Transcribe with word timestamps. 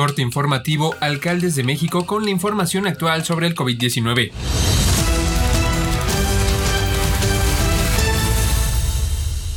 Corte 0.00 0.22
informativo 0.22 0.94
Alcaldes 1.00 1.56
de 1.56 1.62
México 1.62 2.06
con 2.06 2.24
la 2.24 2.30
información 2.30 2.86
actual 2.86 3.22
sobre 3.22 3.46
el 3.46 3.54
COVID-19. 3.54 4.30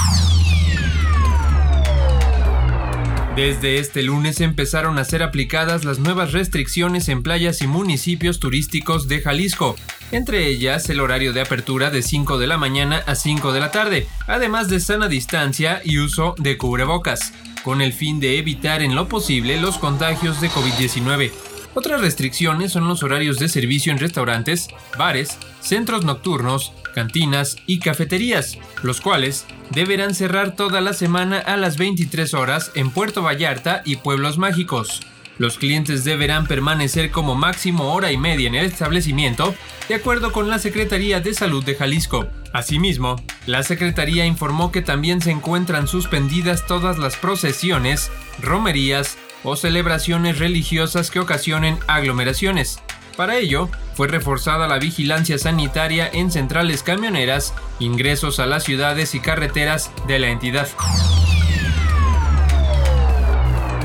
Desde 3.37 3.79
este 3.79 4.03
lunes 4.03 4.41
empezaron 4.41 4.99
a 4.99 5.05
ser 5.05 5.23
aplicadas 5.23 5.85
las 5.85 5.99
nuevas 5.99 6.33
restricciones 6.33 7.11
en 7.11 7.23
playas 7.23 7.61
y 7.61 7.67
municipios 7.67 8.41
turísticos 8.41 9.09
de 9.09 9.21
Jalisco, 9.21 9.77
entre 10.11 10.47
ellas 10.47 10.89
el 10.89 11.01
horario 11.01 11.35
de 11.35 11.43
apertura 11.43 11.91
de 11.91 12.01
5 12.01 12.39
de 12.39 12.47
la 12.47 12.57
mañana 12.57 13.03
a 13.07 13.15
5 13.15 13.53
de 13.53 13.61
la 13.61 13.71
tarde, 13.71 14.07
además 14.27 14.71
de 14.71 14.81
sana 14.81 15.09
distancia 15.09 15.83
y 15.85 15.99
uso 15.99 16.35
de 16.39 16.57
cubrebocas, 16.57 17.35
con 17.63 17.83
el 17.83 17.93
fin 17.93 18.21
de 18.21 18.39
evitar 18.39 18.81
en 18.81 18.95
lo 18.95 19.07
posible 19.07 19.61
los 19.61 19.77
contagios 19.77 20.41
de 20.41 20.49
COVID-19. 20.49 21.31
Otras 21.77 22.01
restricciones 22.01 22.73
son 22.73 22.89
los 22.89 23.03
horarios 23.03 23.39
de 23.39 23.51
servicio 23.51 23.93
en 23.93 23.99
restaurantes, 23.99 24.69
bares, 24.97 25.37
centros 25.61 26.07
nocturnos, 26.07 26.73
cantinas 26.95 27.59
y 27.67 27.81
cafeterías, 27.81 28.57
los 28.83 29.03
cuales 29.03 29.45
deberán 29.73 30.15
cerrar 30.15 30.57
toda 30.57 30.81
la 30.81 30.95
semana 30.95 31.39
a 31.39 31.59
las 31.59 31.77
23 31.77 32.33
horas 32.33 32.73
en 32.77 32.91
Puerto 32.91 33.21
Vallarta 33.21 33.83
y 33.85 33.97
Pueblos 33.97 34.39
Mágicos. 34.39 35.03
Los 35.37 35.59
clientes 35.59 36.03
deberán 36.03 36.47
permanecer 36.47 37.11
como 37.11 37.35
máximo 37.35 37.93
hora 37.93 38.11
y 38.11 38.17
media 38.17 38.49
en 38.49 38.55
el 38.55 38.65
establecimiento, 38.65 39.55
de 39.87 39.97
acuerdo 39.97 40.33
con 40.33 40.49
la 40.49 40.59
Secretaría 40.59 41.21
de 41.21 41.35
Salud 41.35 41.63
de 41.63 41.75
Jalisco. 41.75 42.27
Asimismo, 42.55 43.17
la 43.45 43.63
Secretaría 43.63 44.25
informó 44.25 44.73
que 44.73 44.81
también 44.81 45.21
se 45.21 45.31
encuentran 45.31 45.89
suspendidas 45.89 46.67
todas 46.67 46.97
las 46.97 47.17
procesiones, 47.17 48.11
romerías 48.41 49.19
o 49.45 49.57
celebraciones 49.57 50.39
religiosas 50.39 51.11
que 51.11 51.21
ocasionen 51.21 51.79
aglomeraciones. 51.87 52.81
Para 53.17 53.37
ello, 53.37 53.71
fue 53.95 54.09
reforzada 54.09 54.69
la 54.69 54.79
vigilancia 54.79 55.39
sanitaria 55.39 56.09
en 56.13 56.31
centrales 56.31 56.83
camioneras, 56.83 57.55
ingresos 57.79 58.41
a 58.41 58.47
las 58.47 58.65
ciudades 58.65 59.15
y 59.15 59.21
carreteras 59.21 59.91
de 60.07 60.19
la 60.19 60.29
entidad. 60.29 60.69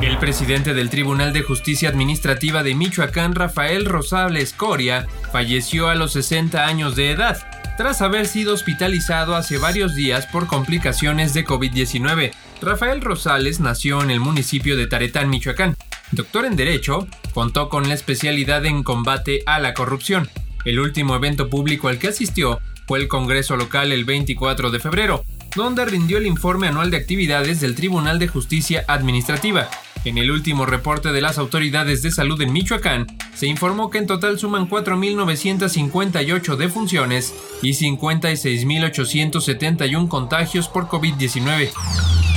El 0.01 0.17
presidente 0.17 0.73
del 0.73 0.89
Tribunal 0.89 1.31
de 1.31 1.43
Justicia 1.43 1.87
Administrativa 1.87 2.63
de 2.63 2.73
Michoacán, 2.73 3.35
Rafael 3.35 3.85
Rosales 3.85 4.51
Coria, 4.51 5.07
falleció 5.31 5.89
a 5.89 5.95
los 5.95 6.13
60 6.13 6.65
años 6.65 6.95
de 6.95 7.11
edad, 7.11 7.60
tras 7.81 8.03
haber 8.03 8.27
sido 8.27 8.53
hospitalizado 8.53 9.35
hace 9.35 9.57
varios 9.57 9.95
días 9.95 10.27
por 10.27 10.45
complicaciones 10.45 11.33
de 11.33 11.43
COVID-19. 11.43 12.31
Rafael 12.61 13.01
Rosales 13.01 13.59
nació 13.59 14.03
en 14.03 14.11
el 14.11 14.19
municipio 14.19 14.77
de 14.77 14.85
Taretán, 14.85 15.31
Michoacán. 15.31 15.75
Doctor 16.11 16.45
en 16.45 16.55
Derecho, 16.55 17.07
contó 17.33 17.69
con 17.69 17.89
la 17.89 17.95
especialidad 17.95 18.67
en 18.67 18.83
combate 18.83 19.41
a 19.47 19.57
la 19.57 19.73
corrupción. 19.73 20.29
El 20.63 20.79
último 20.79 21.15
evento 21.15 21.49
público 21.49 21.87
al 21.87 21.97
que 21.97 22.09
asistió 22.09 22.59
fue 22.85 22.99
el 22.99 23.07
Congreso 23.07 23.57
local 23.57 23.91
el 23.91 24.05
24 24.05 24.69
de 24.69 24.79
febrero, 24.79 25.23
donde 25.55 25.83
rindió 25.83 26.19
el 26.19 26.27
informe 26.27 26.67
anual 26.67 26.91
de 26.91 26.97
actividades 26.97 27.61
del 27.61 27.73
Tribunal 27.73 28.19
de 28.19 28.27
Justicia 28.27 28.85
Administrativa. 28.87 29.71
En 30.03 30.17
el 30.17 30.31
último 30.31 30.65
reporte 30.65 31.11
de 31.11 31.21
las 31.21 31.37
autoridades 31.37 32.01
de 32.01 32.09
salud 32.09 32.41
en 32.41 32.51
Michoacán, 32.51 33.05
se 33.35 33.45
informó 33.45 33.91
que 33.91 33.99
en 33.99 34.07
total 34.07 34.39
suman 34.39 34.67
4.958 34.67 36.55
defunciones 36.55 37.35
y 37.61 37.73
56.871 37.73 40.07
contagios 40.07 40.67
por 40.67 40.87
COVID-19. 40.87 42.30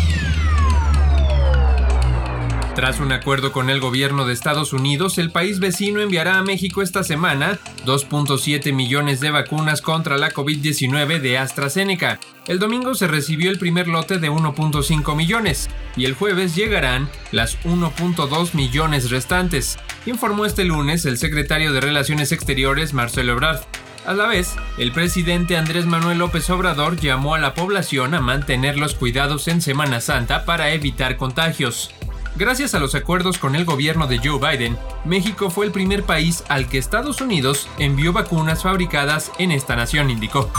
Tras 2.75 2.99
un 2.99 3.13
acuerdo 3.13 3.53
con 3.53 3.71
el 3.71 3.79
gobierno 3.79 4.27
de 4.27 4.33
Estados 4.33 4.73
Unidos, 4.73 5.19
el 5.19 5.31
país 5.31 5.61
vecino 5.61 6.01
enviará 6.01 6.39
a 6.39 6.43
México 6.43 6.83
esta 6.83 7.05
semana 7.05 7.61
2.7 7.87 8.73
millones 8.73 9.21
de 9.21 9.31
vacunas 9.31 9.81
contra 9.81 10.19
la 10.19 10.33
COVID-19 10.33 11.21
de 11.21 11.39
AstraZeneca. 11.39 12.19
El 12.49 12.59
domingo 12.59 12.97
se 12.97 13.07
recibió 13.07 13.53
el 13.53 13.61
primer 13.61 13.87
lote 13.87 14.19
de 14.19 14.29
1.5 14.29 15.15
millones 15.15 15.71
y 15.97 16.05
el 16.05 16.15
jueves 16.15 16.57
llegarán 16.57 17.09
las 17.31 17.63
1.2 17.63 18.55
millones 18.55 19.09
restantes, 19.09 19.79
informó 20.05 20.45
este 20.45 20.65
lunes 20.65 21.07
el 21.07 21.17
secretario 21.17 21.73
de 21.73 21.81
Relaciones 21.81 22.33
Exteriores 22.33 22.93
Marcelo 22.93 23.35
Ebrard. 23.35 23.61
A 24.05 24.15
la 24.15 24.27
vez, 24.27 24.57
el 24.79 24.91
presidente 24.91 25.57
Andrés 25.57 25.87
Manuel 25.87 26.19
López 26.19 26.51
Obrador 26.51 27.01
llamó 27.01 27.37
a 27.37 27.39
la 27.39 27.55
población 27.55 28.15
a 28.15 28.21
mantener 28.21 28.77
los 28.77 28.95
cuidados 28.95 29.47
en 29.47 29.63
Semana 29.63 30.01
Santa 30.01 30.45
para 30.45 30.73
evitar 30.73 31.17
contagios. 31.17 31.95
Gracias 32.37 32.75
a 32.75 32.81
los 32.81 32.97
acuerdos 32.97 33.39
con 33.39 33.55
el 33.55 33.65
gobierno 33.65 34.09
de 34.09 34.19
Joe 34.19 34.41
Biden, 34.41 34.77
México 35.05 35.51
fue 35.51 35.67
el 35.67 35.73
primer 35.73 36.03
país 36.03 36.43
al 36.49 36.69
que 36.69 36.79
Estados 36.79 37.21
Unidos 37.21 37.69
envió 37.79 38.13
vacunas 38.13 38.65
fabricadas 38.65 39.31
en 39.39 39.53
esta 39.53 39.77
nación, 39.77 40.11
indicó. 40.11 40.51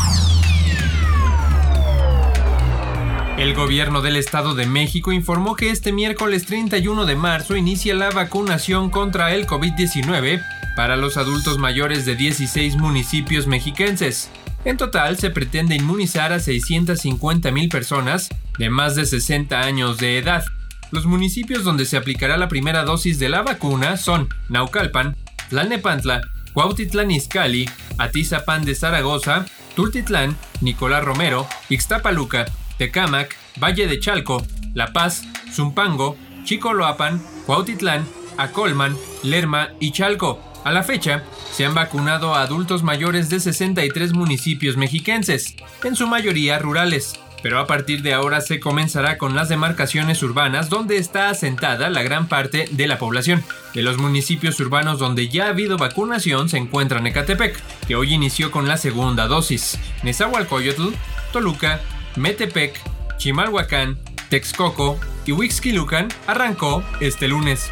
El 3.38 3.54
gobierno 3.54 4.02
del 4.02 4.16
Estado 4.16 4.56
de 4.56 4.66
México 4.66 5.12
informó 5.12 5.58
que 5.58 5.70
este 5.70 5.92
miércoles 5.92 6.46
31 6.46 7.06
de 7.06 7.18
marzo 7.18 7.58
inicia 7.58 7.94
la 7.94 8.10
vacunación 8.10 8.90
contra 8.90 9.34
el 9.34 9.46
COVID-19 9.46 10.42
para 10.78 10.96
los 10.96 11.18
adultos 11.18 11.58
mayores 11.58 12.06
de 12.06 12.16
16 12.16 12.78
municipios 12.78 13.48
mexiquenses. 13.48 14.30
En 14.64 14.78
total 14.78 15.18
se 15.18 15.30
pretende 15.30 15.76
inmunizar 15.76 16.32
a 16.32 16.40
650 16.40 17.52
mil 17.52 17.68
personas 17.68 18.30
de 18.58 18.70
más 18.70 18.96
de 18.96 19.06
60 19.06 19.60
años 19.60 19.98
de 19.98 20.18
edad. 20.18 20.46
Los 20.96 21.08
municipios 21.08 21.66
donde 21.66 21.84
se 21.84 21.98
aplicará 21.98 22.38
la 22.38 22.48
primera 22.48 22.86
dosis 22.86 23.20
de 23.20 23.28
la 23.28 23.42
vacuna 23.42 23.98
son 23.98 24.30
Naucalpan, 24.48 25.18
Tlalnepantla, 25.50 26.22
Cuautitlán 26.54 27.12
Izcalli, 27.12 27.70
Atizapán 27.98 28.64
de 28.64 28.76
Zaragoza, 28.76 29.46
Tultitlán, 29.76 30.38
Nicolás 30.62 31.04
Romero, 31.04 31.50
Ixtapaluca, 31.68 32.46
Tecámac, 32.78 33.36
Valle 33.62 33.88
de 33.88 34.00
Chalco, 34.00 34.48
La 34.74 34.94
Paz, 34.94 35.24
Zumpango, 35.52 36.16
Chicoloapan, 36.46 37.22
Cuautitlán, 37.46 38.08
Acolman, 38.38 38.96
Lerma 39.22 39.72
y 39.82 39.92
Chalco. 39.92 40.40
A 40.64 40.72
la 40.72 40.84
fecha, 40.84 41.26
se 41.52 41.66
han 41.66 41.74
vacunado 41.74 42.34
a 42.34 42.42
adultos 42.42 42.84
mayores 42.84 43.30
de 43.30 43.42
63 43.42 44.14
municipios 44.14 44.78
mexiquenses, 44.78 45.58
en 45.84 45.98
su 45.98 46.08
mayoría 46.08 46.58
rurales 46.58 47.20
pero 47.42 47.60
a 47.60 47.68
partir 47.68 48.02
de 48.02 48.14
ahora 48.14 48.42
se 48.42 48.60
comenzará 48.60 49.18
con 49.18 49.36
las 49.36 49.50
demarcaciones 49.50 50.24
urbanas 50.24 50.70
donde 50.70 50.98
está 50.98 51.30
asentada 51.30 51.90
la 51.90 52.04
gran 52.04 52.28
parte 52.28 52.68
de 52.72 52.88
la 52.88 52.98
población. 52.98 53.44
De 53.74 53.82
los 53.82 53.98
municipios 53.98 54.60
urbanos 54.60 55.00
donde 55.00 55.30
ya 55.30 55.46
ha 55.46 55.50
habido 55.50 55.78
vacunación 55.78 56.50
se 56.50 56.58
encuentran 56.58 57.06
Ecatepec, 57.08 57.62
que 57.88 57.96
hoy 57.96 58.14
inició 58.14 58.52
con 58.52 58.68
la 58.68 58.78
segunda 58.78 59.28
dosis, 59.28 59.78
Nezahualcóyotl, 60.04 60.94
Toluca, 61.32 61.82
Metepec, 62.16 62.80
Chimalhuacán, 63.18 63.98
Texcoco 64.30 65.00
y 65.26 65.32
Huixquilucan 65.32 66.08
arrancó 66.28 66.84
este 67.00 67.28
lunes. 67.28 67.70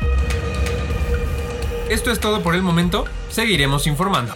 Esto 1.89 2.11
es 2.11 2.19
todo 2.19 2.41
por 2.41 2.55
el 2.55 2.61
momento, 2.61 3.05
seguiremos 3.29 3.87
informando. 3.87 4.35